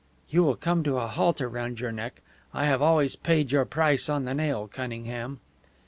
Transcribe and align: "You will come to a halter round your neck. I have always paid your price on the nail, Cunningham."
"You 0.29 0.41
will 0.43 0.55
come 0.55 0.81
to 0.85 0.97
a 0.97 1.05
halter 1.05 1.47
round 1.47 1.79
your 1.79 1.91
neck. 1.91 2.23
I 2.55 2.65
have 2.65 2.81
always 2.81 3.15
paid 3.15 3.51
your 3.51 3.65
price 3.65 4.09
on 4.09 4.25
the 4.25 4.33
nail, 4.33 4.67
Cunningham." 4.67 5.41